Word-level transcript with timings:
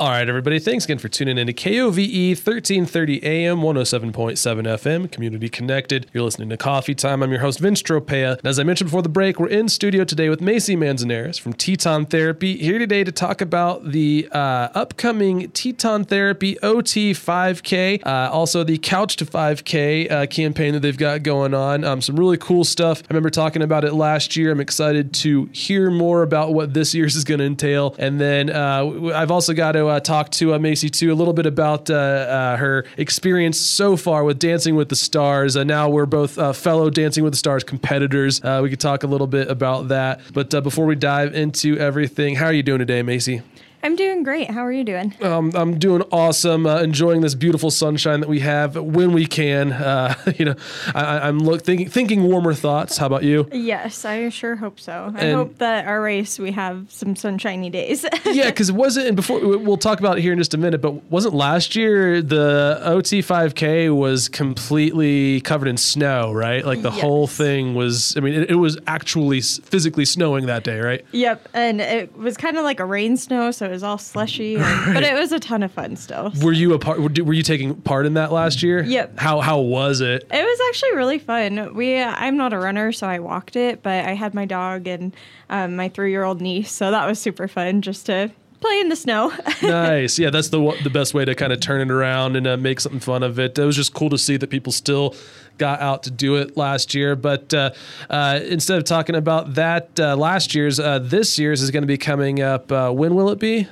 All 0.00 0.10
right, 0.10 0.28
everybody. 0.28 0.60
Thanks 0.60 0.84
again 0.84 0.98
for 0.98 1.08
tuning 1.08 1.38
in 1.38 1.48
to 1.48 1.52
KOVE 1.52 2.36
1330 2.38 3.24
AM, 3.24 3.56
107.7 3.56 4.12
FM, 4.12 5.10
Community 5.10 5.48
Connected. 5.48 6.08
You're 6.12 6.22
listening 6.22 6.50
to 6.50 6.56
Coffee 6.56 6.94
Time. 6.94 7.20
I'm 7.20 7.32
your 7.32 7.40
host, 7.40 7.58
Vince 7.58 7.82
Tropea. 7.82 8.38
And 8.38 8.46
as 8.46 8.60
I 8.60 8.62
mentioned 8.62 8.90
before 8.90 9.02
the 9.02 9.08
break, 9.08 9.40
we're 9.40 9.48
in 9.48 9.68
studio 9.68 10.04
today 10.04 10.28
with 10.28 10.38
Maycee 10.38 10.78
Manzanares 10.78 11.36
from 11.36 11.52
Teton 11.52 12.06
Therapy, 12.06 12.58
here 12.58 12.78
today 12.78 13.02
to 13.02 13.10
talk 13.10 13.40
about 13.40 13.90
the 13.90 14.28
uh, 14.30 14.68
upcoming 14.72 15.50
Teton 15.50 16.04
Therapy 16.04 16.56
OT 16.60 17.10
5K, 17.10 18.06
uh, 18.06 18.30
also 18.30 18.62
the 18.62 18.78
Couch 18.78 19.16
to 19.16 19.26
5K 19.26 20.12
uh, 20.12 20.26
campaign 20.28 20.74
that 20.74 20.80
they've 20.80 20.96
got 20.96 21.24
going 21.24 21.54
on. 21.54 21.82
Um, 21.82 22.00
some 22.02 22.14
really 22.14 22.38
cool 22.38 22.62
stuff. 22.62 23.02
I 23.02 23.06
remember 23.10 23.30
talking 23.30 23.62
about 23.62 23.84
it 23.84 23.94
last 23.94 24.36
year. 24.36 24.52
I'm 24.52 24.60
excited 24.60 25.12
to 25.14 25.46
hear 25.46 25.90
more 25.90 26.22
about 26.22 26.54
what 26.54 26.72
this 26.72 26.94
year's 26.94 27.16
is 27.16 27.24
going 27.24 27.40
to 27.40 27.46
entail. 27.46 27.96
And 27.98 28.20
then 28.20 28.48
uh, 28.48 29.12
I've 29.12 29.32
also 29.32 29.54
got 29.54 29.72
to 29.72 29.87
uh, 29.88 30.00
talk 30.00 30.30
to 30.32 30.54
uh, 30.54 30.58
Maycee 30.58 30.90
too 30.90 31.12
a 31.12 31.14
little 31.14 31.32
bit 31.32 31.46
about 31.46 31.90
uh, 31.90 31.94
uh, 31.94 32.56
her 32.56 32.84
experience 32.96 33.60
so 33.60 33.96
far 33.96 34.24
with 34.24 34.38
Dancing 34.38 34.74
with 34.74 34.88
the 34.88 34.96
Stars. 34.96 35.56
Uh, 35.56 35.64
now 35.64 35.88
we're 35.88 36.06
both 36.06 36.38
uh, 36.38 36.52
fellow 36.52 36.90
Dancing 36.90 37.24
with 37.24 37.32
the 37.32 37.38
Stars 37.38 37.64
competitors. 37.64 38.42
Uh, 38.42 38.60
we 38.62 38.70
could 38.70 38.80
talk 38.80 39.02
a 39.02 39.06
little 39.06 39.26
bit 39.26 39.48
about 39.48 39.88
that. 39.88 40.20
But 40.32 40.52
uh, 40.54 40.60
before 40.60 40.86
we 40.86 40.94
dive 40.94 41.34
into 41.34 41.78
everything, 41.78 42.36
how 42.36 42.46
are 42.46 42.52
you 42.52 42.62
doing 42.62 42.78
today, 42.80 43.02
Maycee? 43.02 43.42
I'm 43.82 43.94
doing 43.94 44.24
great. 44.24 44.50
How 44.50 44.64
are 44.66 44.72
you 44.72 44.82
doing? 44.82 45.14
Um, 45.22 45.52
I'm 45.54 45.78
doing 45.78 46.02
awesome. 46.10 46.66
Uh, 46.66 46.80
enjoying 46.82 47.20
this 47.20 47.34
beautiful 47.36 47.70
sunshine 47.70 48.20
that 48.20 48.28
we 48.28 48.40
have 48.40 48.74
when 48.74 49.12
we 49.12 49.24
can. 49.26 49.72
Uh, 49.72 50.14
you 50.36 50.46
know, 50.46 50.54
I, 50.94 51.20
I'm 51.28 51.38
look, 51.38 51.62
thinking 51.62 51.88
thinking 51.88 52.24
warmer 52.24 52.54
thoughts. 52.54 52.96
How 52.98 53.06
about 53.06 53.22
you? 53.22 53.48
Yes, 53.52 54.04
I 54.04 54.28
sure 54.30 54.56
hope 54.56 54.80
so. 54.80 55.12
I 55.14 55.20
And- 55.26 55.36
hope 55.36 55.58
that 55.58 55.86
our 55.86 56.02
race 56.02 56.38
we 56.38 56.50
have 56.52 56.86
some 56.88 57.14
sunshiny 57.14 57.70
days. 57.70 58.04
yeah, 58.24 58.46
because 58.46 58.72
wasn't 58.72 59.06
and 59.08 59.16
before 59.16 59.38
we'll 59.58 59.76
talk 59.76 60.00
about 60.00 60.18
it 60.18 60.22
here 60.22 60.32
in 60.32 60.38
just 60.38 60.54
a 60.54 60.58
minute, 60.58 60.80
but 60.80 60.92
wasn't 61.10 61.34
last 61.34 61.76
year 61.76 62.20
the 62.20 62.80
OT 62.82 63.20
5K 63.20 63.94
was 63.96 64.28
completely 64.28 65.40
covered 65.42 65.68
in 65.68 65.76
snow, 65.76 66.32
right? 66.32 66.66
Like 66.66 66.82
the 66.82 66.90
whole 66.90 67.26
thing 67.28 67.74
was. 67.74 68.16
I 68.16 68.20
mean, 68.20 68.34
it, 68.34 68.50
it 68.50 68.54
was 68.56 68.76
actually 68.88 69.40
physically 69.40 70.04
snowing 70.04 70.46
that 70.46 70.64
day, 70.64 70.80
right? 70.80 71.04
yep, 71.12 71.48
and 71.54 71.80
it 71.80 72.16
was 72.18 72.36
kind 72.36 72.56
of 72.56 72.64
like 72.64 72.80
a 72.80 72.84
rain 72.84 73.16
snow, 73.16 73.50
so 73.52 73.67
it 73.68 73.72
was 73.72 73.82
all 73.82 73.98
slushy, 73.98 74.56
and, 74.56 74.94
but 74.94 75.02
it 75.02 75.14
was 75.14 75.32
a 75.32 75.38
ton 75.38 75.62
of 75.62 75.70
fun 75.70 75.96
still. 75.96 76.32
Were 76.42 76.52
you 76.52 76.74
a 76.74 76.78
part? 76.78 77.00
Were 77.00 77.10
were 77.24 77.32
you 77.32 77.42
taking 77.42 77.74
part 77.74 78.06
in 78.06 78.14
that 78.14 78.32
last 78.32 78.62
year? 78.62 78.82
Yep. 78.82 79.18
How 79.18 79.40
how 79.40 79.60
was 79.60 80.00
it? 80.00 80.26
It 80.30 80.42
was 80.44 80.60
actually 80.68 80.96
really 80.96 81.18
fun. 81.18 81.74
We 81.74 82.00
I'm 82.00 82.36
not 82.36 82.52
a 82.52 82.58
runner, 82.58 82.92
so 82.92 83.06
I 83.06 83.18
walked 83.18 83.56
it, 83.56 83.82
but 83.82 84.04
I 84.04 84.14
had 84.14 84.34
my 84.34 84.44
dog 84.44 84.86
and 84.86 85.14
um, 85.50 85.76
my 85.76 85.88
three 85.88 86.10
year 86.10 86.24
old 86.24 86.40
niece, 86.40 86.72
so 86.72 86.90
that 86.90 87.06
was 87.06 87.18
super 87.18 87.48
fun 87.48 87.82
just 87.82 88.06
to 88.06 88.30
play 88.60 88.80
in 88.80 88.88
the 88.88 88.96
snow. 88.96 89.32
nice. 89.62 90.18
Yeah, 90.18 90.30
that's 90.30 90.48
the 90.48 90.78
the 90.82 90.90
best 90.90 91.14
way 91.14 91.24
to 91.24 91.34
kind 91.34 91.52
of 91.52 91.60
turn 91.60 91.80
it 91.80 91.90
around 91.90 92.36
and 92.36 92.46
uh, 92.46 92.56
make 92.56 92.80
something 92.80 93.00
fun 93.00 93.22
of 93.22 93.38
it. 93.38 93.58
It 93.58 93.64
was 93.64 93.76
just 93.76 93.94
cool 93.94 94.10
to 94.10 94.18
see 94.18 94.36
that 94.36 94.48
people 94.48 94.72
still 94.72 95.14
got 95.58 95.80
out 95.80 96.04
to 96.04 96.10
do 96.10 96.36
it 96.36 96.56
last 96.56 96.94
year. 96.94 97.16
But 97.16 97.52
uh, 97.52 97.72
uh, 98.08 98.40
instead 98.44 98.78
of 98.78 98.84
talking 98.84 99.16
about 99.16 99.54
that 99.54 99.98
uh, 100.00 100.16
last 100.16 100.54
year's, 100.54 100.80
uh, 100.80 101.00
this 101.00 101.38
year's 101.38 101.62
is 101.62 101.70
going 101.70 101.82
to 101.82 101.88
be 101.88 101.98
coming 101.98 102.40
up. 102.40 102.70
Uh, 102.72 102.90
when 102.90 103.14
will 103.14 103.30
it 103.30 103.38
be? 103.38 103.68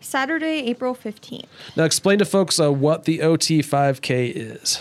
Saturday, 0.00 0.64
April 0.66 0.94
15th. 0.94 1.44
Now, 1.76 1.84
explain 1.84 2.18
to 2.20 2.24
folks 2.24 2.58
uh, 2.58 2.72
what 2.72 3.04
the 3.04 3.20
OT 3.20 3.60
5K 3.60 4.32
is. 4.34 4.80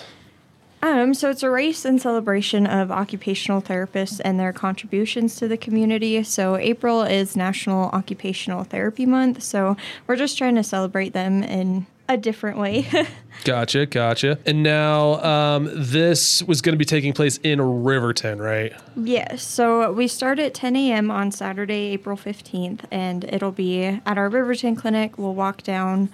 Um, 0.82 1.14
so 1.14 1.30
it's 1.30 1.44
a 1.44 1.50
race 1.50 1.84
and 1.84 2.02
celebration 2.02 2.66
of 2.66 2.92
occupational 2.92 3.62
therapists 3.62 4.22
and 4.24 4.40
their 4.40 4.54
contributions 4.54 5.36
to 5.38 5.48
the 5.48 5.58
community. 5.58 6.24
So 6.24 6.56
April 6.56 7.04
is 7.04 7.36
National 7.36 7.90
Occupational 7.90 8.64
Therapy 8.64 9.06
Month. 9.06 9.44
So 9.44 9.76
we're 10.08 10.16
just 10.16 10.38
trying 10.38 10.56
to 10.56 10.64
celebrate 10.64 11.14
them 11.14 11.44
in 11.44 11.86
a 12.08 12.18
different 12.18 12.58
way. 12.58 12.88
Gotcha, 13.46 13.86
gotcha. 13.86 14.38
And 14.46 14.64
now 14.64 15.24
um, 15.24 15.70
this 15.74 16.44
was 16.44 16.62
going 16.62 16.74
to 16.74 16.78
be 16.78 16.84
taking 16.84 17.14
place 17.14 17.38
in 17.38 17.62
Riverton, 17.62 18.42
right? 18.42 18.74
yes. 18.98 19.44
So 19.44 19.94
we 19.94 20.10
start 20.10 20.40
at 20.40 20.54
10 20.54 20.76
a.m. 20.76 21.10
on 21.10 21.32
Saturday, 21.32 21.94
April 21.94 22.18
15th, 22.18 22.82
and 22.92 23.24
it'll 23.24 23.54
be 23.54 23.86
at 23.86 24.18
our 24.18 24.28
Riverton 24.28 24.76
clinic. 24.76 25.18
We'll 25.18 25.36
walk 25.36 25.64
down 25.64 26.10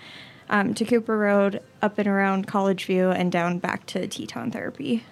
um, 0.50 0.74
to 0.74 0.86
Cooper 0.86 1.18
Road, 1.18 1.62
up 1.82 1.98
and 1.98 2.08
around 2.08 2.48
College 2.48 2.86
View, 2.86 3.12
and 3.12 3.32
down 3.32 3.60
back 3.60 3.86
to 3.88 4.08
Teton 4.08 4.52
Therapy. 4.52 5.04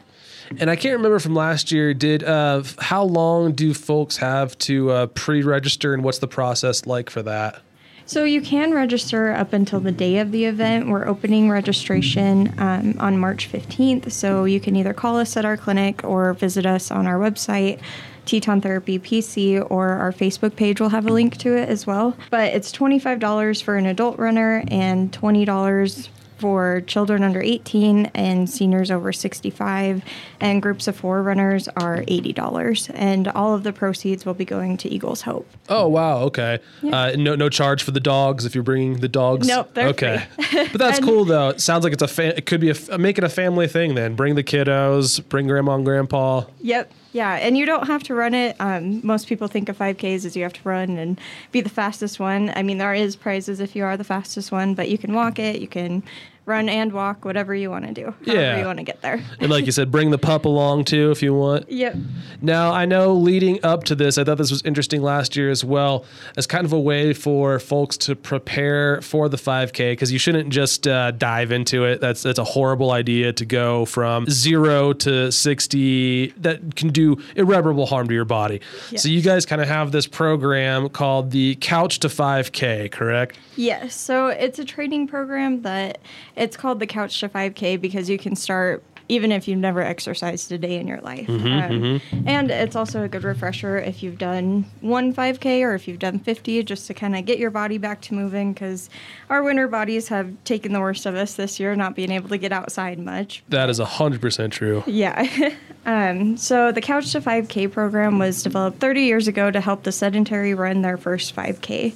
And 0.60 0.70
I 0.70 0.76
can't 0.76 0.96
remember 0.96 1.20
from 1.20 1.36
last 1.36 1.72
year. 1.72 1.94
Did 1.94 2.24
uh, 2.24 2.64
how 2.80 3.04
long 3.04 3.54
do 3.54 3.74
folks 3.74 4.18
have 4.18 4.58
to 4.60 4.92
uh, 4.92 5.08
pre-register, 5.08 5.94
and 5.94 6.04
what's 6.04 6.20
the 6.20 6.28
process 6.28 6.86
like 6.86 7.10
for 7.10 7.24
that? 7.24 7.62
So 8.06 8.26
you 8.26 8.42
can 8.42 8.74
register 8.74 9.32
up 9.32 9.54
until 9.54 9.80
the 9.80 9.92
day 9.92 10.18
of 10.20 10.32
the 10.32 10.44
event. 10.46 10.90
We're 10.90 11.08
opening 11.08 11.50
registration 11.50 12.54
um, 12.60 12.96
on 13.00 13.18
March 13.18 13.50
15th, 13.50 14.12
so 14.12 14.44
you 14.44 14.60
can 14.60 14.76
either 14.76 14.94
call 14.94 15.18
us 15.18 15.38
at 15.38 15.46
our 15.46 15.56
clinic 15.56 16.04
or 16.04 16.34
visit 16.34 16.66
us 16.66 16.92
on 16.92 17.08
our 17.08 17.18
website. 17.18 17.80
Teton 18.26 18.62
Therapy 18.62 19.00
PC 19.00 19.66
or 19.70 19.90
our 19.90 20.12
Facebook 20.12 20.56
page 20.56 20.80
will 20.80 20.90
have 20.90 21.06
a 21.06 21.12
link 21.14 21.38
to 21.38 21.56
it 21.56 21.70
as 21.70 21.86
well. 21.88 22.16
But 22.30 22.54
it's 22.54 22.72
$25 22.72 23.64
for 23.64 23.76
an 23.76 23.86
adult 23.86 24.18
runner 24.20 24.64
and 24.70 25.12
$20 25.12 26.10
for 26.40 26.82
children 26.82 27.24
under 27.24 27.42
18 27.42 28.08
and 28.14 28.50
seniors 28.50 28.92
over 28.92 29.14
65 29.14 30.04
and 30.42 30.62
groups 30.62 30.90
of 30.90 30.96
four 30.98 31.24
runners 31.24 31.70
are 31.78 32.00
$80 32.02 32.92
and 32.94 33.30
all 33.30 33.56
of 33.56 33.64
the 33.64 33.72
proceeds 33.72 34.26
will 34.26 34.34
be 34.34 34.44
going 34.44 34.76
to 34.76 34.90
eagles 34.90 35.22
hope 35.22 35.48
Oh 35.70 35.88
wow, 35.88 36.18
okay. 36.24 36.60
Uh, 36.84 37.14
no, 37.18 37.36
no 37.36 37.48
charge 37.48 37.82
for 37.82 37.92
the 37.92 38.02
dogs 38.02 38.46
if 38.46 38.54
you're 38.56 38.64
bringing 38.64 39.00
the 39.00 39.08
dogs. 39.08 39.48
Nope, 39.48 39.70
they're 39.74 39.88
okay. 39.90 40.26
but 40.52 40.74
that's 40.78 41.00
cool 41.00 41.24
though. 41.24 41.50
It 41.50 41.62
sounds 41.62 41.86
like 41.86 41.94
it's 41.94 42.02
a 42.04 42.08
fa- 42.10 42.36
it 42.38 42.46
could 42.46 42.60
be 42.60 42.68
a 42.68 42.74
f- 42.74 43.00
make 43.00 43.18
it 43.18 43.24
a 43.24 43.30
family 43.30 43.68
thing. 43.68 43.96
Then 43.96 44.16
bring 44.16 44.36
the 44.36 44.44
kiddos, 44.44 45.26
bring 45.30 45.48
grandma 45.48 45.76
and 45.76 45.86
grandpa. 45.86 46.44
Yep. 46.60 46.92
Yeah, 47.14 47.36
and 47.36 47.56
you 47.56 47.68
don't 47.68 47.86
have 47.86 48.02
to 48.04 48.16
run 48.16 48.34
it. 48.34 48.56
Um, 48.60 49.00
most 49.06 49.28
people 49.28 49.48
think 49.48 49.70
of 49.70 49.78
5Ks 49.78 50.26
as 50.26 50.36
you 50.36 50.42
have 50.42 50.54
to 50.54 50.62
run 50.64 50.98
and 50.98 51.22
be 51.52 51.62
the 51.62 51.70
fastest 51.70 52.20
one. 52.20 52.52
I 52.56 52.64
mean, 52.64 52.80
there 52.80 52.94
is 52.96 53.16
prizes 53.16 53.60
if 53.60 53.76
you 53.76 53.84
are 53.84 53.96
the 53.96 54.04
fastest 54.04 54.52
one, 54.52 54.74
but 54.74 54.90
you 54.90 54.98
can 54.98 55.14
walk 55.14 55.38
it, 55.38 55.62
you 55.62 55.68
can 55.68 56.02
run 56.46 56.68
and 56.68 56.92
walk, 56.92 57.24
whatever 57.24 57.56
you 57.56 57.70
want 57.70 57.86
to 57.88 57.94
do, 57.94 58.06
however 58.26 58.42
Yeah. 58.42 58.60
you 58.60 58.66
want 58.66 58.78
to 58.80 58.84
get 58.84 59.02
there. 59.02 59.22
And 59.40 59.50
like 59.50 59.66
you 59.66 59.72
said, 59.72 59.92
bring 59.92 60.12
the 60.12 60.18
pup 60.18 60.44
along 60.46 60.84
too 60.86 61.10
if 61.12 61.24
you 61.24 61.34
want. 61.34 61.72
Yep. 61.72 61.96
Now, 62.42 62.72
I 62.74 62.86
know 62.86 63.14
leading 63.14 63.64
up 63.64 63.86
to 63.86 63.96
this, 63.96 64.18
I 64.18 64.24
thought 64.26 64.38
this 64.38 64.52
was 64.52 64.62
interesting 64.64 65.02
last 65.02 65.36
year 65.38 65.50
as 65.50 65.64
well, 65.64 66.04
as 66.36 66.46
kind 66.46 66.66
of 66.66 66.74
a 66.74 66.80
way 66.80 67.14
for 67.14 67.60
folks 67.60 67.96
to 67.98 68.16
prepare 68.16 69.02
for 69.02 69.30
the 69.30 69.38
5K 69.38 69.92
because 69.94 70.12
you 70.12 70.20
shouldn't 70.20 70.50
just 70.50 70.86
uh, 70.88 71.12
dive 71.12 71.52
into 71.54 71.86
it. 71.86 72.02
That's 72.02 72.24
that's 72.24 72.40
a 72.40 72.44
horrible 72.44 72.92
idea 72.92 73.32
to 73.34 73.46
go 73.46 73.86
from 73.86 74.26
zero 74.30 74.92
to 74.94 75.32
60. 75.32 76.34
That 76.38 76.76
can 76.76 76.90
do 76.90 77.18
irreparable 77.36 77.86
harm 77.86 78.08
to 78.08 78.14
your 78.14 78.26
body. 78.26 78.60
So 78.96 79.08
you 79.08 79.22
guys 79.22 79.46
kind 79.46 79.62
of 79.62 79.68
have 79.68 79.92
this 79.92 80.08
program 80.08 80.90
called 80.90 81.32
the 81.32 81.56
Couch 81.62 82.00
to 82.00 82.10
5K, 82.10 82.92
correct? 82.92 83.38
Yes. 83.56 83.96
So 83.96 84.28
it's 84.28 84.60
a 84.60 84.66
training 84.66 85.08
program 85.08 85.62
that 85.62 86.00
it's 86.36 86.58
called 86.58 86.80
the 86.80 86.88
Couch 86.88 87.20
to 87.20 87.30
5K 87.30 87.80
because 87.80 88.10
you 88.10 88.18
can 88.18 88.36
start 88.36 88.84
even 89.10 89.32
if 89.34 89.48
you've 89.48 89.60
never 89.60 89.82
exercised 89.82 90.50
a 90.52 90.58
day 90.58 90.78
in 90.78 90.88
your 90.88 91.02
life. 91.02 91.30
um, 91.30 92.02
And 92.26 92.50
it's 92.50 92.76
also 92.76 93.04
a 93.04 93.10
good 93.10 93.24
refresher 93.24 93.78
if 93.78 94.02
you've 94.02 94.18
done 94.18 94.66
one 94.80 95.14
5K 95.14 95.62
or 95.62 95.76
if 95.76 95.88
you've 95.88 96.00
done 96.00 96.20
50, 96.20 96.64
just 96.64 96.88
to 96.88 96.94
kind 96.94 97.16
of 97.16 97.26
get 97.26 97.38
your 97.38 97.52
body 97.52 97.78
back 97.78 98.00
to 98.04 98.14
moving 98.14 98.54
because 98.54 98.90
our 99.30 99.44
winter 99.44 99.68
bodies 99.68 100.08
have 100.08 100.32
taken 100.46 100.72
the 100.72 100.80
worst 100.80 101.06
of 101.06 101.16
us 101.16 101.34
this 101.34 101.60
year, 101.60 101.76
not 101.76 101.96
being 101.96 102.12
able 102.12 102.30
to 102.30 102.38
get 102.38 102.54
outside 102.54 102.98
much. 102.98 103.44
That 103.50 103.70
is 103.70 103.80
100% 103.80 104.52
true. 104.52 104.84
Yeah. 104.88 105.28
um, 105.86 106.38
so 106.38 106.72
the 106.72 106.82
Couch 106.82 107.12
to 107.12 107.20
5K 107.20 107.72
program 107.72 108.20
was 108.20 108.42
developed 108.42 108.80
30 108.80 109.02
years 109.02 109.28
ago 109.28 109.52
to 109.52 109.60
help 109.60 109.84
the 109.84 109.92
sedentary 109.92 110.54
run 110.54 110.82
their 110.82 110.98
first 110.98 111.36
5K. 111.36 111.94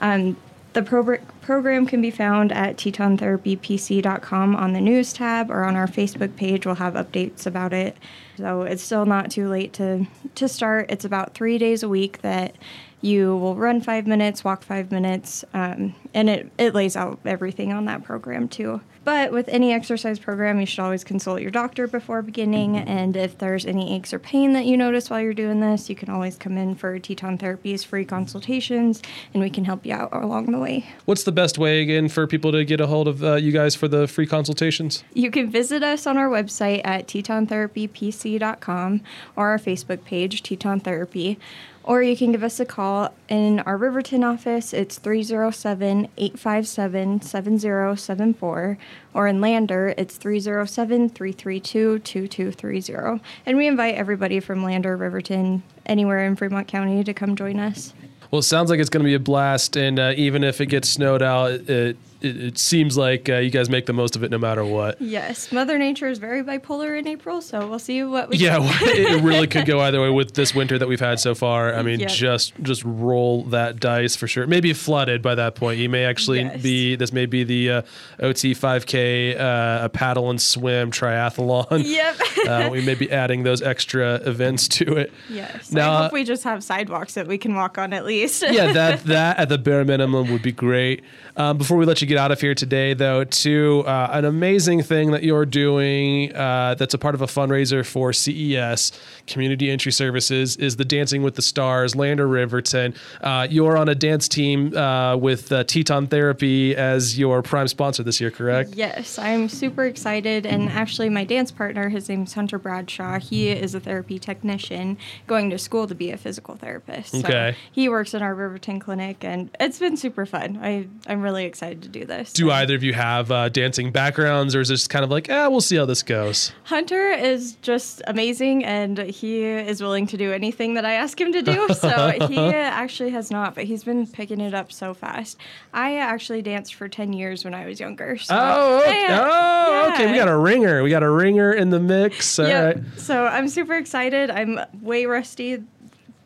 Um, 0.00 0.36
the 0.72 0.82
progr- 0.82 1.22
program 1.50 1.84
can 1.84 2.00
be 2.00 2.12
found 2.12 2.52
at 2.52 2.76
tetontherapypc.com 2.76 4.54
on 4.54 4.72
the 4.72 4.80
news 4.80 5.12
tab 5.12 5.50
or 5.50 5.64
on 5.64 5.74
our 5.74 5.88
Facebook 5.88 6.36
page. 6.36 6.64
We'll 6.64 6.76
have 6.76 6.94
updates 6.94 7.44
about 7.44 7.72
it. 7.72 7.96
So 8.40 8.62
it's 8.62 8.82
still 8.82 9.04
not 9.04 9.30
too 9.30 9.48
late 9.48 9.74
to, 9.74 10.06
to 10.36 10.48
start. 10.48 10.90
It's 10.90 11.04
about 11.04 11.34
three 11.34 11.58
days 11.58 11.82
a 11.82 11.88
week 11.88 12.22
that 12.22 12.56
you 13.02 13.36
will 13.36 13.54
run 13.54 13.80
five 13.80 14.06
minutes, 14.06 14.44
walk 14.44 14.62
five 14.62 14.90
minutes, 14.90 15.44
um, 15.54 15.94
and 16.12 16.28
it, 16.28 16.50
it 16.58 16.74
lays 16.74 16.96
out 16.96 17.18
everything 17.24 17.72
on 17.72 17.86
that 17.86 18.02
program 18.04 18.48
too. 18.48 18.80
But 19.02 19.32
with 19.32 19.48
any 19.48 19.72
exercise 19.72 20.18
program, 20.18 20.60
you 20.60 20.66
should 20.66 20.80
always 20.80 21.04
consult 21.04 21.40
your 21.40 21.50
doctor 21.50 21.86
before 21.86 22.20
beginning. 22.20 22.76
And 22.76 23.16
if 23.16 23.38
there's 23.38 23.64
any 23.64 23.96
aches 23.96 24.12
or 24.12 24.18
pain 24.18 24.52
that 24.52 24.66
you 24.66 24.76
notice 24.76 25.08
while 25.08 25.22
you're 25.22 25.32
doing 25.32 25.60
this, 25.60 25.88
you 25.88 25.96
can 25.96 26.10
always 26.10 26.36
come 26.36 26.58
in 26.58 26.74
for 26.74 26.98
Teton 26.98 27.38
Therapy's 27.38 27.82
free 27.82 28.04
consultations, 28.04 29.00
and 29.32 29.42
we 29.42 29.48
can 29.48 29.64
help 29.64 29.86
you 29.86 29.94
out 29.94 30.12
along 30.12 30.52
the 30.52 30.58
way. 30.58 30.86
What's 31.06 31.22
the 31.22 31.32
best 31.32 31.56
way 31.56 31.80
again 31.80 32.10
for 32.10 32.26
people 32.26 32.52
to 32.52 32.62
get 32.66 32.82
a 32.82 32.86
hold 32.86 33.08
of 33.08 33.24
uh, 33.24 33.36
you 33.36 33.52
guys 33.52 33.74
for 33.74 33.88
the 33.88 34.06
free 34.06 34.26
consultations? 34.26 35.02
You 35.14 35.30
can 35.30 35.50
visit 35.50 35.82
us 35.82 36.06
on 36.06 36.18
our 36.18 36.28
website 36.28 36.82
at 36.84 37.06
tetontherapypc.com 37.06 38.29
or 38.38 39.00
our 39.36 39.58
Facebook 39.58 40.04
page, 40.04 40.42
Teton 40.42 40.80
Therapy. 40.80 41.38
Or 41.82 42.02
you 42.02 42.16
can 42.16 42.30
give 42.30 42.44
us 42.44 42.60
a 42.60 42.66
call 42.66 43.12
in 43.28 43.60
our 43.60 43.76
Riverton 43.76 44.22
office. 44.22 44.74
It's 44.74 44.98
307 44.98 46.08
857 46.16 47.22
7074. 47.22 48.78
Or 49.14 49.26
in 49.26 49.40
Lander, 49.40 49.94
it's 49.96 50.16
307 50.16 51.08
332 51.08 51.98
2230. 51.98 53.20
And 53.46 53.56
we 53.56 53.66
invite 53.66 53.94
everybody 53.94 54.40
from 54.40 54.62
Lander, 54.62 54.96
Riverton, 54.96 55.62
anywhere 55.86 56.24
in 56.26 56.36
Fremont 56.36 56.68
County 56.68 57.02
to 57.02 57.14
come 57.14 57.34
join 57.34 57.58
us. 57.58 57.94
Well, 58.30 58.40
it 58.40 58.44
sounds 58.44 58.70
like 58.70 58.78
it's 58.78 58.90
going 58.90 59.02
to 59.02 59.08
be 59.08 59.14
a 59.14 59.18
blast, 59.18 59.76
and 59.76 59.98
uh, 59.98 60.12
even 60.16 60.44
if 60.44 60.60
it 60.60 60.66
gets 60.66 60.88
snowed 60.88 61.22
out, 61.22 61.50
it 61.50 61.96
it, 62.22 62.36
it 62.42 62.58
seems 62.58 62.96
like 62.96 63.28
uh, 63.28 63.36
you 63.36 63.50
guys 63.50 63.68
make 63.70 63.86
the 63.86 63.92
most 63.92 64.16
of 64.16 64.22
it 64.22 64.30
no 64.30 64.38
matter 64.38 64.64
what. 64.64 65.00
Yes, 65.00 65.50
Mother 65.52 65.78
Nature 65.78 66.08
is 66.08 66.18
very 66.18 66.42
bipolar 66.42 66.98
in 66.98 67.06
April, 67.06 67.40
so 67.40 67.66
we'll 67.68 67.78
see 67.78 68.02
what 68.04 68.28
we. 68.28 68.36
Yeah, 68.36 68.58
it 68.62 69.22
really 69.22 69.46
could 69.46 69.66
go 69.66 69.80
either 69.80 70.00
way 70.00 70.10
with 70.10 70.34
this 70.34 70.54
winter 70.54 70.78
that 70.78 70.88
we've 70.88 71.00
had 71.00 71.20
so 71.20 71.34
far. 71.34 71.74
I 71.74 71.82
mean, 71.82 72.00
Yep. 72.00 72.10
just 72.10 72.52
just 72.62 72.82
roll 72.84 73.44
that 73.44 73.80
dice 73.80 74.16
for 74.16 74.26
sure. 74.26 74.46
Maybe 74.46 74.72
flooded 74.72 75.22
by 75.22 75.34
that 75.34 75.54
point. 75.54 75.78
You 75.78 75.88
may 75.88 76.04
actually 76.04 76.40
Yes. 76.40 76.62
be. 76.62 76.96
This 76.96 77.12
may 77.12 77.26
be 77.26 77.44
the 77.44 77.70
uh, 77.70 77.82
OT 78.20 78.54
5K, 78.54 79.38
uh, 79.38 79.84
a 79.84 79.88
paddle 79.88 80.30
and 80.30 80.40
swim 80.40 80.90
triathlon. 80.90 81.82
Yep. 81.84 82.16
uh, 82.48 82.68
we 82.70 82.80
may 82.82 82.94
be 82.94 83.10
adding 83.10 83.42
those 83.42 83.62
extra 83.62 84.14
events 84.26 84.68
to 84.68 84.96
it. 84.96 85.12
yes. 85.28 85.72
Now, 85.72 85.92
I 85.92 86.02
hope 86.04 86.12
we 86.12 86.24
just 86.24 86.44
have 86.44 86.62
sidewalks 86.64 87.14
that 87.14 87.26
we 87.26 87.38
can 87.38 87.54
walk 87.54 87.78
on 87.78 87.92
at 87.92 88.04
least. 88.04 88.42
yeah, 88.48 88.72
that 88.72 89.04
that 89.04 89.38
at 89.38 89.48
the 89.48 89.58
bare 89.58 89.84
minimum 89.84 90.30
would 90.32 90.42
be 90.42 90.52
great. 90.52 91.02
Um, 91.36 91.58
before 91.58 91.76
we 91.78 91.84
let 91.86 92.00
you 92.02 92.08
get 92.10 92.18
out 92.18 92.32
of 92.32 92.40
here 92.40 92.56
today, 92.56 92.92
though, 92.92 93.22
to 93.22 93.84
uh, 93.86 94.10
an 94.12 94.24
amazing 94.24 94.82
thing 94.82 95.12
that 95.12 95.22
you're 95.22 95.46
doing 95.46 96.34
uh, 96.34 96.74
that's 96.74 96.92
a 96.92 96.98
part 96.98 97.14
of 97.14 97.22
a 97.22 97.26
fundraiser 97.26 97.86
for 97.86 98.12
CES 98.12 98.90
Community 99.28 99.70
Entry 99.70 99.92
Services 99.92 100.56
is 100.56 100.74
the 100.74 100.84
Dancing 100.84 101.22
with 101.22 101.36
the 101.36 101.42
Stars, 101.42 101.94
Lander 101.94 102.26
Riverton. 102.26 102.94
Uh, 103.20 103.46
you're 103.48 103.76
on 103.76 103.88
a 103.88 103.94
dance 103.94 104.26
team 104.26 104.76
uh, 104.76 105.16
with 105.16 105.52
uh, 105.52 105.62
Teton 105.62 106.08
Therapy 106.08 106.74
as 106.74 107.16
your 107.16 107.42
prime 107.42 107.68
sponsor 107.68 108.02
this 108.02 108.20
year, 108.20 108.32
correct? 108.32 108.74
Yes, 108.74 109.16
I'm 109.16 109.48
super 109.48 109.84
excited. 109.84 110.46
And 110.46 110.68
actually, 110.68 111.10
my 111.10 111.22
dance 111.22 111.52
partner, 111.52 111.90
his 111.90 112.08
name's 112.08 112.32
Hunter 112.34 112.58
Bradshaw. 112.58 113.20
He 113.20 113.50
is 113.50 113.72
a 113.76 113.80
therapy 113.80 114.18
technician 114.18 114.98
going 115.28 115.48
to 115.50 115.58
school 115.58 115.86
to 115.86 115.94
be 115.94 116.10
a 116.10 116.16
physical 116.16 116.56
therapist. 116.56 117.12
So 117.12 117.18
Okay. 117.20 117.54
he 117.70 117.88
works 117.88 118.14
in 118.14 118.22
our 118.22 118.34
Riverton 118.34 118.80
clinic, 118.80 119.22
and 119.22 119.48
it's 119.60 119.78
been 119.78 119.96
super 119.96 120.26
fun. 120.26 120.58
I, 120.60 120.88
I'm 121.06 121.22
really 121.22 121.44
excited 121.44 121.82
to 121.82 121.88
do 121.88 121.99
this. 122.04 122.32
Do 122.32 122.50
either 122.50 122.74
of 122.74 122.82
you 122.82 122.92
have 122.92 123.30
uh, 123.30 123.48
dancing 123.48 123.92
backgrounds, 123.92 124.54
or 124.54 124.60
is 124.60 124.68
this 124.68 124.86
kind 124.86 125.04
of 125.04 125.10
like, 125.10 125.28
ah, 125.30 125.48
we'll 125.48 125.60
see 125.60 125.76
how 125.76 125.84
this 125.86 126.02
goes? 126.02 126.52
Hunter 126.64 127.08
is 127.10 127.54
just 127.62 128.02
amazing, 128.06 128.64
and 128.64 128.98
he 128.98 129.42
is 129.44 129.82
willing 129.82 130.06
to 130.08 130.16
do 130.16 130.32
anything 130.32 130.74
that 130.74 130.84
I 130.84 130.94
ask 130.94 131.20
him 131.20 131.32
to 131.32 131.42
do. 131.42 131.68
So 131.74 131.88
he 132.28 132.38
actually 132.38 133.10
has 133.10 133.30
not, 133.30 133.54
but 133.54 133.64
he's 133.64 133.84
been 133.84 134.06
picking 134.06 134.40
it 134.40 134.54
up 134.54 134.72
so 134.72 134.94
fast. 134.94 135.38
I 135.72 135.98
actually 135.98 136.42
danced 136.42 136.74
for 136.74 136.88
10 136.88 137.12
years 137.12 137.44
when 137.44 137.54
I 137.54 137.66
was 137.66 137.80
younger. 137.80 138.16
So 138.18 138.34
Oh, 138.38 138.80
okay. 138.80 139.02
Yeah. 139.02 139.20
oh, 139.22 139.90
okay. 139.94 140.10
We 140.10 140.16
got 140.16 140.28
a 140.28 140.36
ringer. 140.36 140.82
We 140.82 140.90
got 140.90 141.02
a 141.02 141.10
ringer 141.10 141.52
in 141.52 141.70
the 141.70 141.80
mix. 141.80 142.38
All 142.38 142.46
yeah. 142.48 142.64
right. 142.64 142.78
So 142.96 143.26
I'm 143.26 143.48
super 143.48 143.74
excited. 143.74 144.30
I'm 144.30 144.60
way 144.80 145.06
rusty, 145.06 145.62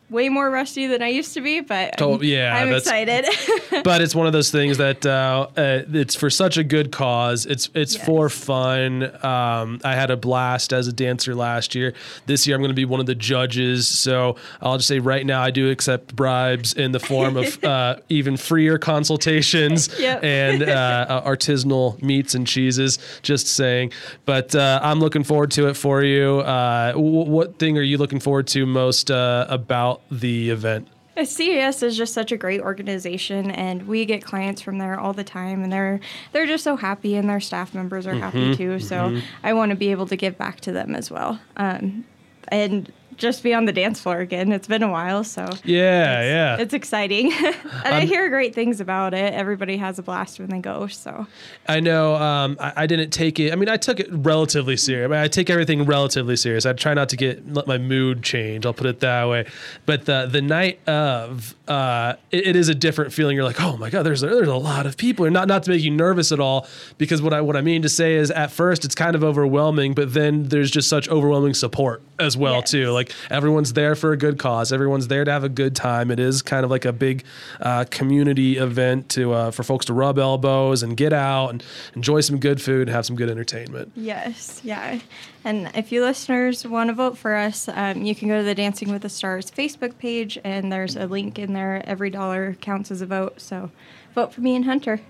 way 0.09 0.29
more 0.29 0.49
rusty 0.51 0.85
than 0.87 1.01
I 1.01 1.07
used 1.07 1.33
to 1.33 1.41
be, 1.41 1.61
but 1.61 1.99
I'm, 2.01 2.21
yeah, 2.23 2.55
I'm 2.55 2.71
excited. 2.73 3.25
but 3.83 4.01
it's 4.01 4.13
one 4.13 4.27
of 4.27 4.33
those 4.33 4.51
things 4.51 4.77
that 4.77 5.05
uh, 5.05 5.47
uh, 5.57 5.81
it's 5.91 6.13
for 6.15 6.29
such 6.29 6.57
a 6.57 6.63
good 6.63 6.91
cause. 6.91 7.45
It's 7.45 7.69
it's 7.73 7.95
Yes. 7.95 8.05
for 8.05 8.29
fun. 8.29 9.03
Um, 9.25 9.79
I 9.83 9.95
had 9.95 10.11
a 10.11 10.17
blast 10.17 10.73
as 10.73 10.87
a 10.87 10.93
dancer 10.93 11.33
last 11.33 11.73
year. 11.75 11.93
This 12.27 12.45
year 12.45 12.55
I'm 12.55 12.61
going 12.61 12.69
to 12.69 12.75
be 12.75 12.85
one 12.85 12.99
of 12.99 13.05
the 13.07 13.15
judges. 13.15 13.87
So 13.87 14.35
I'll 14.61 14.77
just 14.77 14.87
say 14.87 14.99
right 14.99 15.25
now 15.25 15.41
I 15.41 15.49
do 15.51 15.69
accept 15.71 16.15
bribes 16.15 16.73
in 16.73 16.91
the 16.91 16.99
form 16.99 17.35
of 17.37 17.63
uh, 17.63 17.97
even 18.09 18.37
freer 18.37 18.77
consultations 18.77 19.89
Yep. 19.99 20.23
and 20.23 20.63
uh, 20.63 21.21
artisanal 21.25 22.01
meats 22.03 22.35
and 22.35 22.45
cheeses. 22.45 22.99
Just 23.23 23.47
saying. 23.47 23.91
But 24.25 24.53
uh, 24.55 24.79
I'm 24.83 24.99
looking 24.99 25.23
forward 25.23 25.51
to 25.51 25.67
it 25.67 25.73
for 25.75 26.03
you. 26.03 26.39
Uh, 26.39 26.91
w- 26.91 27.29
what 27.29 27.57
thing 27.59 27.77
are 27.77 27.81
you 27.81 27.97
looking 27.97 28.19
forward 28.19 28.47
to 28.47 28.65
most 28.65 29.09
uh, 29.09 29.47
about 29.95 30.19
the 30.19 30.49
event? 30.49 30.87
CES 31.23 31.81
is 31.81 31.95
just 31.95 32.13
such 32.13 32.33
a 32.33 32.37
great 32.37 32.59
organization, 32.59 33.49
and 33.49 33.87
we 33.87 34.03
get 34.05 34.21
clients 34.23 34.61
from 34.61 34.79
there 34.79 34.99
all 34.99 35.13
the 35.13 35.23
time, 35.23 35.63
and 35.63 35.71
they're 35.71 36.01
they're 36.33 36.45
just 36.45 36.63
so 36.63 36.75
happy, 36.75 37.15
and 37.15 37.29
their 37.29 37.39
staff 37.39 37.73
members 37.73 38.05
are 38.05 38.11
Mm-hmm, 38.15 38.21
happy 38.21 38.55
too. 38.55 38.79
So 38.79 39.21
I 39.41 39.53
want 39.53 39.69
to 39.69 39.77
be 39.77 39.91
able 39.91 40.07
to 40.07 40.17
give 40.17 40.37
back 40.37 40.59
to 40.61 40.73
them 40.73 40.93
as 40.93 41.09
well, 41.09 41.39
um, 41.55 42.03
and 42.49 42.91
just 43.17 43.43
be 43.43 43.53
on 43.53 43.63
the 43.63 43.71
dance 43.71 44.01
floor 44.01 44.19
again. 44.19 44.51
It's 44.51 44.67
been 44.67 44.83
a 44.83 44.91
while, 44.91 45.23
so 45.23 45.47
Yeah, 45.63 46.21
yeah. 46.21 46.57
it's 46.57 46.73
exciting, 46.73 47.31
and 47.85 47.95
I 47.95 48.01
hear 48.05 48.27
great 48.29 48.53
things 48.53 48.81
about 48.81 49.13
it. 49.13 49.33
Everybody 49.33 49.77
has 49.77 49.97
a 49.99 50.03
blast 50.03 50.37
when 50.39 50.49
they 50.49 50.59
go. 50.59 50.87
So 50.87 51.25
I 51.65 51.79
know 51.79 52.15
um, 52.15 52.57
I, 52.59 52.73
I 52.75 52.87
didn't 52.87 53.11
take 53.11 53.39
it. 53.39 53.53
I 53.53 53.55
mean, 53.55 53.69
I 53.69 53.77
took 53.77 54.01
it 54.01 54.07
relatively 54.11 54.75
serious. 54.75 55.05
I 55.05 55.07
mean, 55.07 55.19
I 55.19 55.29
take 55.29 55.49
everything 55.49 55.85
relatively 55.85 56.35
serious. 56.35 56.65
I 56.65 56.73
try 56.73 56.93
not 56.93 57.07
to 57.09 57.15
get 57.15 57.53
let 57.53 57.67
my 57.67 57.77
mood 57.77 58.21
change. 58.21 58.65
I'll 58.65 58.73
put 58.73 58.87
it 58.87 58.99
that 58.99 59.29
way. 59.29 59.47
But 59.85 60.05
the 60.05 60.27
the 60.29 60.41
night 60.41 60.85
of, 60.87 61.55
uh, 61.69 62.15
it, 62.31 62.47
it 62.47 62.55
is 62.57 62.67
a 62.67 62.75
different 62.75 63.13
feeling. 63.13 63.35
You're 63.35 63.45
like, 63.45 63.61
oh 63.61 63.77
my 63.77 63.89
god, 63.89 64.03
there's 64.03 64.21
there's 64.21 64.47
a 64.47 64.55
lot 64.55 64.85
of 64.85 64.97
people. 64.97 65.23
And 65.25 65.33
not 65.33 65.47
not 65.47 65.63
to 65.63 65.69
make 65.69 65.83
you 65.83 65.91
nervous 65.91 66.33
at 66.33 66.41
all, 66.41 66.67
because 66.97 67.21
what 67.21 67.33
I 67.33 67.39
what 67.39 67.55
I 67.55 67.61
mean 67.61 67.81
to 67.83 67.89
say 67.89 68.15
is, 68.15 68.29
at 68.29 68.51
first 68.51 68.83
it's 68.83 68.95
kind 68.95 69.15
of 69.15 69.23
overwhelming, 69.23 69.93
but 69.93 70.13
then 70.13 70.49
there's 70.49 70.69
just 70.69 70.89
such 70.89 71.07
overwhelming 71.07 71.53
support 71.53 72.01
as 72.19 72.34
well 72.37 72.55
Yes. 72.55 72.71
too. 72.71 72.91
Like 72.91 73.11
everyone's 73.29 73.73
there 73.73 73.95
for 73.95 74.11
a 74.11 74.17
good 74.17 74.37
cause. 74.39 74.71
Everyone's 74.73 75.07
there 75.07 75.23
to 75.25 75.31
have 75.31 75.43
a 75.43 75.49
good 75.49 75.75
time. 75.75 76.11
It 76.11 76.19
is 76.19 76.41
kind 76.41 76.63
of 76.63 76.71
like 76.71 76.85
a 76.85 76.93
big 76.93 77.23
uh, 77.61 77.85
community 77.89 78.57
event 78.57 79.09
to 79.09 79.33
uh, 79.33 79.51
for 79.51 79.63
folks 79.63 79.85
to 79.85 79.93
rub 79.93 80.17
elbows 80.19 80.83
and 80.83 80.95
get 80.97 81.13
out 81.13 81.49
and 81.49 81.63
enjoy 81.95 82.21
some 82.21 82.39
good 82.39 82.61
food 82.61 82.87
and 82.87 82.95
have 82.95 83.05
some 83.05 83.15
good 83.15 83.29
entertainment. 83.29 83.91
Yes, 83.95 84.61
yeah. 84.63 84.99
And 85.43 85.69
if 85.75 85.91
you 85.91 86.01
listeners 86.03 86.65
want 86.65 86.87
to 86.89 86.93
vote 86.93 87.17
for 87.17 87.35
us, 87.35 87.67
um, 87.69 88.01
you 88.03 88.15
can 88.15 88.27
go 88.27 88.37
to 88.39 88.43
the 88.43 88.55
Dancing 88.55 88.91
with 88.91 89.03
the 89.03 89.09
Stars 89.09 89.51
Facebook 89.51 89.97
page, 89.99 90.39
and 90.43 90.71
there's 90.71 90.95
a 90.95 91.05
link 91.05 91.37
in 91.37 91.53
there. 91.53 91.83
Every 91.85 92.09
dollar 92.09 92.55
counts 92.61 92.89
as 92.89 93.01
a 93.01 93.05
vote. 93.05 93.39
So 93.39 93.69
vote 94.15 94.33
for 94.33 94.41
me 94.41 94.55
and 94.55 94.65
Hunter. 94.65 95.01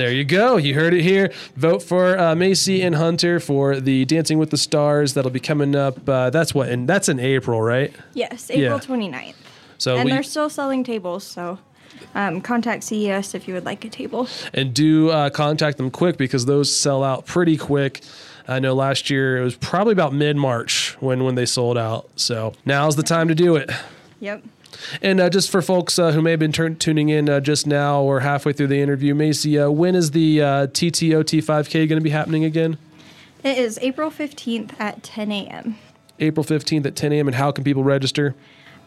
There 0.00 0.10
you 0.10 0.24
go. 0.24 0.56
You 0.56 0.74
heard 0.74 0.94
it 0.94 1.02
here. 1.02 1.30
Vote 1.56 1.82
for 1.82 2.16
uh, 2.16 2.34
Maycee 2.34 2.82
and 2.82 2.94
Hunter 2.94 3.38
for 3.38 3.78
the 3.78 4.06
Dancing 4.06 4.38
with 4.38 4.48
the 4.48 4.56
Stars. 4.56 5.12
That'll 5.12 5.30
be 5.30 5.40
coming 5.40 5.76
up. 5.76 6.08
Uh, 6.08 6.30
that's 6.30 6.54
what, 6.54 6.70
and 6.70 6.88
that's 6.88 7.10
in 7.10 7.20
April, 7.20 7.60
right? 7.60 7.94
Yes, 8.14 8.50
April 8.50 8.78
Yeah. 8.78 8.96
29th. 9.10 9.34
So 9.76 9.96
and 9.96 10.06
we 10.06 10.12
they're 10.12 10.22
still 10.22 10.48
selling 10.48 10.84
tables, 10.84 11.22
so 11.22 11.58
um, 12.14 12.40
contact 12.40 12.84
CES 12.84 13.34
if 13.34 13.46
you 13.46 13.52
would 13.52 13.66
like 13.66 13.84
a 13.84 13.90
table. 13.90 14.26
and 14.54 14.72
do 14.72 15.10
uh, 15.10 15.28
contact 15.28 15.76
them 15.76 15.90
quick 15.90 16.16
because 16.16 16.46
those 16.46 16.74
sell 16.74 17.04
out 17.04 17.26
pretty 17.26 17.58
quick. 17.58 18.00
I 18.48 18.58
know 18.58 18.72
last 18.72 19.10
year 19.10 19.36
it 19.36 19.44
was 19.44 19.56
probably 19.56 19.92
about 19.92 20.14
mid 20.14 20.34
March 20.38 20.96
when 21.00 21.24
when 21.24 21.34
they 21.34 21.44
sold 21.44 21.76
out. 21.76 22.08
So 22.16 22.54
now's 22.64 22.96
the 22.96 23.02
time 23.02 23.28
to 23.28 23.34
do 23.34 23.56
it. 23.56 23.70
Yep. 24.20 24.44
And 25.02 25.20
uh, 25.20 25.30
just 25.30 25.50
for 25.50 25.62
folks 25.62 25.98
uh, 25.98 26.12
who 26.12 26.22
may 26.22 26.30
have 26.30 26.40
been 26.40 26.52
turn- 26.52 26.76
tuning 26.76 27.08
in 27.08 27.28
uh, 27.28 27.40
just 27.40 27.66
now 27.66 28.00
or 28.02 28.20
halfway 28.20 28.52
through 28.52 28.68
the 28.68 28.80
interview, 28.80 29.14
Maycee, 29.14 29.66
uh, 29.66 29.72
when 29.72 29.94
is 29.94 30.12
the 30.12 30.42
uh, 30.42 30.66
TTOT 30.68 31.42
5K 31.42 31.88
going 31.88 31.98
to 31.98 32.00
be 32.00 32.10
happening 32.10 32.44
again? 32.44 32.78
It 33.42 33.56
is 33.58 33.78
April 33.80 34.10
15th 34.10 34.78
at 34.78 35.02
10 35.02 35.32
a.m. 35.32 35.78
April 36.18 36.44
15th 36.44 36.86
at 36.86 36.96
10 36.96 37.12
a.m. 37.14 37.26
And 37.26 37.34
how 37.34 37.50
can 37.50 37.64
people 37.64 37.82
register? 37.82 38.34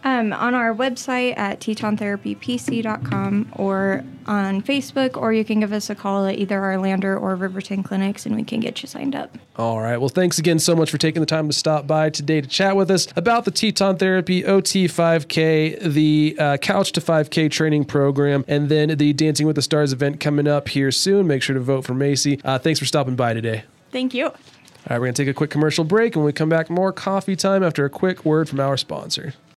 Um, 0.06 0.34
on 0.34 0.54
our 0.54 0.74
website 0.76 1.38
at 1.38 1.62
tetontherapypc.com 1.62 3.52
or 3.54 4.04
on 4.26 4.62
Facebook, 4.62 5.16
or 5.16 5.32
you 5.32 5.46
can 5.46 5.62
give 5.62 5.72
us 5.72 5.90
a 5.90 5.96
call 5.96 6.26
at 6.28 6.38
either 6.38 6.60
our 6.62 6.78
Lander 6.78 7.18
or 7.18 7.36
Riverton 7.36 7.84
clinics 7.84 8.26
and 8.26 8.36
we 8.36 8.44
can 8.44 8.60
get 8.60 8.82
you 8.82 8.88
signed 8.88 9.16
up. 9.16 9.38
All 9.58 9.80
right. 9.80 9.98
Well, 9.98 10.10
thanks 10.10 10.40
again 10.40 10.60
so 10.60 10.76
much 10.76 10.92
for 10.92 10.98
taking 10.98 11.22
the 11.22 11.26
time 11.26 11.48
to 11.48 11.54
stop 11.54 11.88
by 11.88 12.10
today 12.10 12.42
to 12.42 12.48
chat 12.48 12.76
with 12.76 12.92
us 12.92 13.08
about 13.16 13.46
the 13.46 13.52
Teton 13.52 13.98
Therapy 13.98 14.46
OT 14.46 14.88
5K, 14.88 15.82
the 15.82 16.36
uh, 16.38 16.58
Couch 16.58 16.92
to 16.94 17.02
5K 17.02 17.50
training 17.50 17.86
program, 17.86 18.44
and 18.48 18.68
then 18.70 18.98
the 18.98 19.14
Dancing 19.14 19.48
with 19.48 19.56
the 19.56 19.62
Stars 19.62 19.94
event 19.94 20.20
coming 20.20 20.48
up 20.48 20.68
here 20.70 20.92
soon. 20.92 21.28
Make 21.28 21.42
sure 21.42 21.54
to 21.54 21.62
vote 21.62 21.86
for 21.86 21.94
Maycee. 21.94 22.42
Uh, 22.44 22.60
thanks 22.60 22.80
for 22.80 22.86
stopping 22.86 23.16
by 23.16 23.34
today. 23.34 23.64
Thank 23.92 24.14
you. 24.14 24.26
All 24.26 24.90
right, 24.90 25.00
we're 25.00 25.06
going 25.06 25.14
to 25.14 25.24
take 25.24 25.30
a 25.30 25.34
quick 25.34 25.50
commercial 25.50 25.86
break. 25.86 26.16
and 26.16 26.24
When 26.24 26.26
we 26.26 26.34
come 26.34 26.50
back, 26.50 26.70
more 26.70 26.92
coffee 26.92 27.38
time 27.38 27.64
after 27.64 27.86
a 27.86 27.90
quick 27.90 28.26
word 28.26 28.50
from 28.50 28.60
our 28.60 28.76
sponsor. 28.76 29.34